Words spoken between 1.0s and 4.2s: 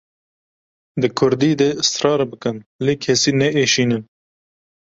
Di Kurdî de israr bikin lê kesî neêşînin.